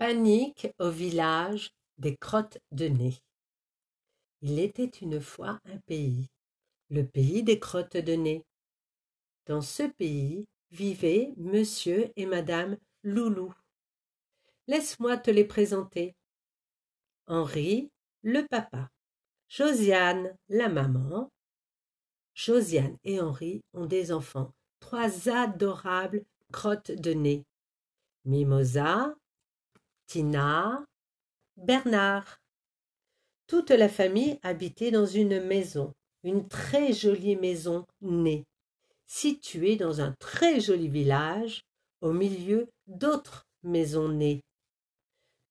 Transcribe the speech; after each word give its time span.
Panique 0.00 0.66
au 0.78 0.88
village 0.88 1.74
des 1.98 2.16
crottes 2.16 2.56
de 2.72 2.86
nez. 2.86 3.18
Il 4.40 4.58
était 4.58 4.86
une 4.86 5.20
fois 5.20 5.60
un 5.66 5.76
pays, 5.80 6.30
le 6.88 7.06
pays 7.06 7.42
des 7.42 7.58
crottes 7.58 7.98
de 7.98 8.14
nez. 8.14 8.42
Dans 9.44 9.60
ce 9.60 9.82
pays 9.82 10.46
vivaient 10.70 11.34
monsieur 11.36 12.10
et 12.16 12.24
madame 12.24 12.78
Loulou. 13.02 13.52
Laisse-moi 14.68 15.18
te 15.18 15.30
les 15.30 15.44
présenter. 15.44 16.16
Henri, 17.26 17.90
le 18.22 18.46
papa. 18.48 18.88
Josiane, 19.50 20.34
la 20.48 20.70
maman. 20.70 21.30
Josiane 22.32 22.96
et 23.04 23.20
Henri 23.20 23.60
ont 23.74 23.84
des 23.84 24.12
enfants, 24.12 24.54
trois 24.78 25.28
adorables 25.28 26.24
crottes 26.50 26.90
de 26.90 27.12
nez. 27.12 27.44
Mimosa, 28.24 29.14
Tina, 30.10 30.84
Bernard. 31.56 32.40
Toute 33.46 33.70
la 33.70 33.88
famille 33.88 34.40
habitait 34.42 34.90
dans 34.90 35.06
une 35.06 35.40
maison, 35.40 35.94
une 36.24 36.48
très 36.48 36.92
jolie 36.92 37.36
maison 37.36 37.86
née, 38.00 38.44
située 39.06 39.76
dans 39.76 40.00
un 40.00 40.10
très 40.18 40.58
joli 40.58 40.88
village, 40.88 41.60
au 42.00 42.12
milieu 42.12 42.68
d'autres 42.88 43.46
maisons 43.62 44.08
nées. 44.08 44.42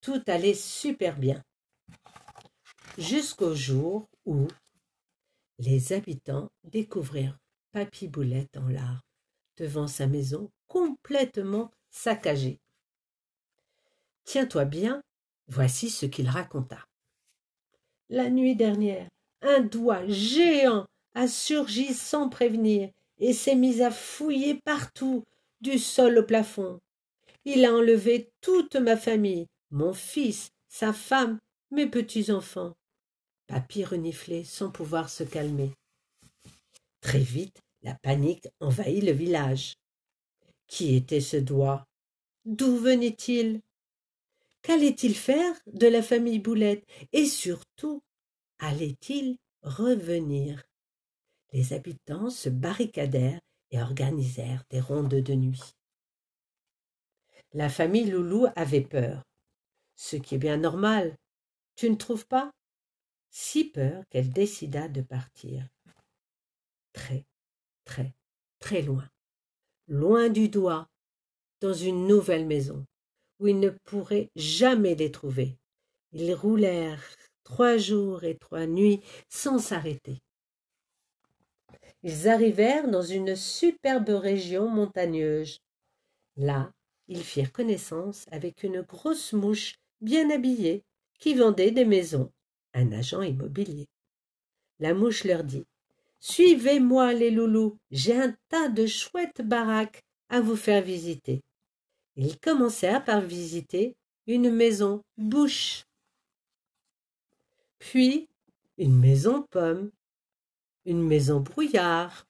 Tout 0.02 0.22
allait 0.26 0.52
super 0.52 1.18
bien. 1.18 1.42
Jusqu'au 2.98 3.54
jour 3.54 4.10
où 4.26 4.46
les 5.58 5.94
habitants 5.94 6.50
découvrirent 6.64 7.38
Papy 7.72 8.08
Boulette 8.08 8.58
en 8.58 8.68
larmes 8.68 9.00
devant 9.56 9.86
sa 9.86 10.06
maison 10.06 10.50
complètement 10.66 11.70
saccagée. 11.88 12.60
Tiens-toi 14.30 14.64
bien, 14.64 15.02
voici 15.48 15.90
ce 15.90 16.06
qu'il 16.06 16.28
raconta. 16.28 16.86
La 18.08 18.30
nuit 18.30 18.54
dernière, 18.54 19.08
un 19.42 19.58
doigt 19.58 20.06
géant 20.06 20.86
a 21.16 21.26
surgi 21.26 21.92
sans 21.94 22.28
prévenir 22.28 22.90
et 23.18 23.32
s'est 23.32 23.56
mis 23.56 23.82
à 23.82 23.90
fouiller 23.90 24.54
partout, 24.64 25.24
du 25.60 25.80
sol 25.80 26.16
au 26.18 26.22
plafond. 26.22 26.78
Il 27.44 27.64
a 27.64 27.74
enlevé 27.74 28.30
toute 28.40 28.76
ma 28.76 28.96
famille, 28.96 29.48
mon 29.72 29.92
fils, 29.92 30.52
sa 30.68 30.92
femme, 30.92 31.40
mes 31.72 31.88
petits-enfants. 31.88 32.76
Papy 33.48 33.84
reniflait 33.84 34.44
sans 34.44 34.70
pouvoir 34.70 35.10
se 35.10 35.24
calmer. 35.24 35.72
Très 37.00 37.18
vite, 37.18 37.60
la 37.82 37.94
panique 37.94 38.46
envahit 38.60 39.02
le 39.02 39.10
village. 39.10 39.74
Qui 40.68 40.94
était 40.94 41.20
ce 41.20 41.36
doigt? 41.36 41.84
D'où 42.44 42.76
venait-il? 42.76 43.60
Qu'allait-il 44.62 45.14
faire 45.16 45.54
de 45.66 45.86
la 45.86 46.02
famille 46.02 46.38
Boulette 46.38 46.84
Et 47.12 47.26
surtout, 47.26 48.02
allait-il 48.58 49.38
revenir? 49.62 50.62
Les 51.52 51.72
habitants 51.72 52.30
se 52.30 52.48
barricadèrent 52.48 53.40
et 53.70 53.80
organisèrent 53.80 54.64
des 54.70 54.80
rondes 54.80 55.08
de 55.08 55.34
nuit. 55.34 55.74
La 57.52 57.68
famille 57.68 58.08
Loulou 58.08 58.46
avait 58.54 58.82
peur, 58.82 59.24
ce 59.96 60.16
qui 60.16 60.36
est 60.36 60.38
bien 60.38 60.56
normal, 60.56 61.16
tu 61.74 61.90
ne 61.90 61.96
trouves 61.96 62.26
pas? 62.26 62.50
Si 63.30 63.64
peur 63.64 64.04
qu'elle 64.10 64.32
décida 64.32 64.88
de 64.88 65.02
partir. 65.02 65.66
Très, 66.92 67.24
très, 67.84 68.14
très 68.58 68.82
loin, 68.82 69.08
loin 69.88 70.28
du 70.28 70.48
doigt, 70.48 70.88
dans 71.60 71.74
une 71.74 72.06
nouvelle 72.06 72.46
maison, 72.46 72.86
où 73.40 73.48
ils 73.48 73.58
ne 73.58 73.70
pourraient 73.70 74.30
jamais 74.36 74.94
les 74.94 75.10
trouver. 75.10 75.56
Ils 76.12 76.34
roulèrent 76.34 77.02
trois 77.42 77.76
jours 77.76 78.22
et 78.24 78.36
trois 78.36 78.66
nuits 78.66 79.00
sans 79.28 79.58
s'arrêter. 79.58 80.18
Ils 82.02 82.28
arrivèrent 82.28 82.88
dans 82.88 83.02
une 83.02 83.36
superbe 83.36 84.10
région 84.10 84.68
montagneuse. 84.68 85.58
Là, 86.36 86.72
ils 87.08 87.24
firent 87.24 87.52
connaissance 87.52 88.26
avec 88.30 88.62
une 88.62 88.82
grosse 88.82 89.32
mouche 89.32 89.74
bien 90.00 90.30
habillée 90.30 90.84
qui 91.18 91.34
vendait 91.34 91.72
des 91.72 91.84
maisons, 91.84 92.30
un 92.72 92.92
agent 92.92 93.22
immobilier. 93.22 93.86
La 94.78 94.94
mouche 94.94 95.24
leur 95.24 95.44
dit 95.44 95.66
Suivez-moi, 96.20 97.12
les 97.12 97.30
loulous, 97.30 97.78
j'ai 97.90 98.14
un 98.14 98.34
tas 98.48 98.68
de 98.68 98.86
chouettes 98.86 99.42
baraques 99.42 100.02
à 100.28 100.40
vous 100.40 100.56
faire 100.56 100.82
visiter. 100.82 101.42
Ils 102.22 102.38
commencèrent 102.38 103.02
par 103.02 103.22
visiter 103.22 103.96
une 104.26 104.50
maison 104.50 105.02
bouche, 105.16 105.86
puis 107.78 108.28
une 108.76 108.94
maison 108.98 109.46
pomme, 109.50 109.90
une 110.84 111.02
maison 111.02 111.40
brouillard, 111.40 112.26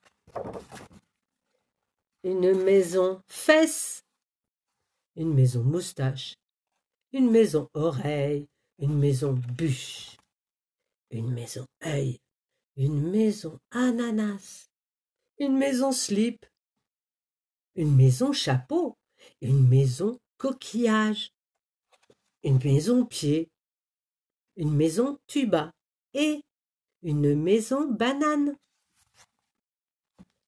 une 2.23 2.55
maison 2.62 3.21
fesse, 3.27 4.05
une 5.17 5.34
maison 5.34 5.65
moustache, 5.65 6.37
une 7.12 7.29
maison 7.29 7.69
oreille, 7.75 8.47
une 8.79 8.97
maison 8.97 9.33
bûche, 9.33 10.19
une 11.11 11.33
maison 11.33 11.67
œil, 11.84 12.21
une 12.77 13.11
maison 13.11 13.59
ananas, 13.73 14.69
une 15.41 15.59
maison 15.59 15.91
slip, 15.91 16.47
une 17.75 17.97
maison 17.97 18.33
chapeau, 18.33 18.97
une 19.41 19.69
maison 19.69 20.19
coquillage, 20.38 21.32
une 22.42 22.58
maison 22.64 23.04
pied, 23.04 23.50
une 24.56 24.75
maison 24.75 25.19
tuba 25.26 25.72
et 26.14 26.42
une 27.03 27.34
maison 27.34 27.91
banane. 27.91 28.56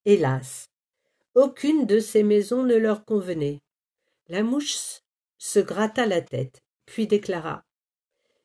Hélas, 0.05 0.69
aucune 1.35 1.87
de 1.87 2.01
ces 2.01 2.23
maisons 2.23 2.63
ne 2.63 2.77
leur 2.77 3.05
convenait. 3.05 3.61
La 4.29 4.43
mouche 4.43 5.01
se 5.39 5.61
gratta 5.61 6.07
la 6.07 6.21
tête, 6.21 6.63
puis 6.87 7.07
déclara 7.07 7.65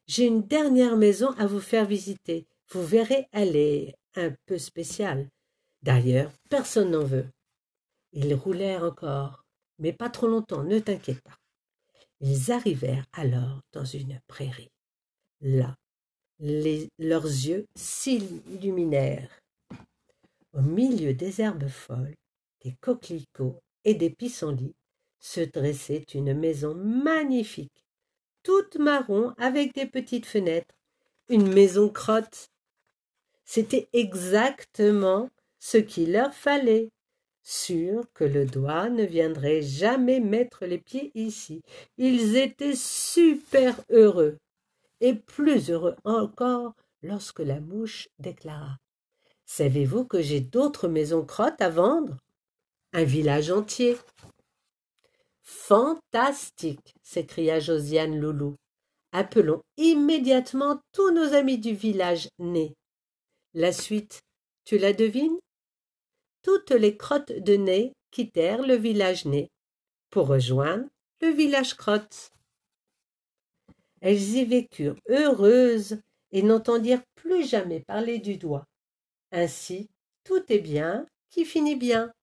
J'ai 0.07 0.25
une 0.25 0.43
dernière 0.43 0.97
maison 0.97 1.31
à 1.37 1.47
vous 1.47 1.59
faire 1.59 1.85
visiter. 1.85 2.47
Vous 2.69 2.85
verrez, 2.85 3.27
elle 3.31 3.55
est 3.55 3.95
un 4.15 4.33
peu 4.45 4.57
spéciale. 4.57 5.29
D'ailleurs, 5.81 6.31
personne 6.49 6.91
n'en 6.91 7.03
veut. 7.03 7.27
Ils 8.13 8.33
roulèrent 8.33 8.83
encore, 8.83 9.45
mais 9.79 9.93
pas 9.93 10.09
trop 10.09 10.27
longtemps, 10.27 10.63
ne 10.63 10.79
t'inquiète 10.79 11.21
pas. 11.21 11.37
Ils 12.19 12.51
arrivèrent 12.51 13.05
alors 13.13 13.61
dans 13.73 13.85
une 13.85 14.19
prairie. 14.27 14.71
Là, 15.41 15.75
leurs 16.39 17.25
yeux 17.25 17.65
s'illuminèrent. 17.75 19.39
Au 20.53 20.61
milieu 20.61 21.13
des 21.13 21.41
herbes 21.41 21.67
folles, 21.67 22.15
des 22.63 22.75
coquelicots 22.81 23.61
et 23.85 23.93
des 23.93 24.09
pissenlits 24.09 24.75
se 25.19 25.41
dressait 25.41 26.05
une 26.13 26.33
maison 26.33 26.73
magnifique, 26.73 27.85
toute 28.43 28.77
marron 28.77 29.33
avec 29.37 29.73
des 29.73 29.85
petites 29.85 30.25
fenêtres, 30.25 30.75
une 31.29 31.53
maison 31.53 31.89
crotte. 31.89 32.49
C'était 33.45 33.87
exactement 33.93 35.29
ce 35.59 35.77
qu'il 35.77 36.13
leur 36.13 36.33
fallait 36.33 36.89
sûr 37.47 38.03
que 38.13 38.25
le 38.25 38.45
doigt 38.45 38.89
ne 38.89 39.03
viendrait 39.03 39.61
jamais 39.61 40.19
mettre 40.19 40.65
les 40.65 40.79
pieds 40.79 41.11
ici. 41.15 41.61
Ils 41.97 42.35
étaient 42.35 42.75
super 42.75 43.79
heureux, 43.89 44.37
et 44.99 45.13
plus 45.13 45.71
heureux 45.71 45.95
encore 46.03 46.73
lorsque 47.01 47.39
la 47.39 47.61
mouche 47.61 48.09
déclara. 48.19 48.77
Savez-vous 49.45 50.03
que 50.03 50.21
j'ai 50.21 50.41
d'autres 50.41 50.89
maisons 50.89 51.25
crottes 51.25 51.61
à 51.61 51.69
vendre? 51.69 52.17
Un 52.91 53.05
village 53.05 53.49
entier. 53.49 53.95
Fantastique. 55.41 56.95
s'écria 57.01 57.61
Josiane 57.61 58.19
Loulou. 58.19 58.55
Appelons 59.13 59.61
immédiatement 59.77 60.81
tous 60.91 61.11
nos 61.11 61.33
amis 61.33 61.59
du 61.59 61.73
village 61.73 62.27
nés. 62.39 62.73
La 63.53 63.71
suite, 63.71 64.19
tu 64.65 64.77
la 64.77 64.91
devines? 64.91 65.37
Toutes 66.47 66.71
les 66.71 66.95
crottes 66.95 67.33
de 67.33 67.55
nez 67.57 67.91
quittèrent 68.09 68.65
le 68.65 68.75
village 68.75 69.25
nez 69.25 69.51
pour 70.09 70.27
rejoindre 70.27 70.85
le 71.21 71.27
village 71.27 71.73
crotte. 71.73 72.31
Elles 73.99 74.29
y 74.37 74.45
vécurent 74.45 74.95
heureuses 75.09 75.99
et 76.31 76.43
n'entendirent 76.43 77.03
plus 77.15 77.45
jamais 77.45 77.81
parler 77.81 78.19
du 78.19 78.37
doigt. 78.37 78.63
Ainsi, 79.33 79.89
tout 80.23 80.41
est 80.47 80.59
bien 80.59 81.05
qui 81.29 81.43
finit 81.43 81.75
bien. 81.75 82.13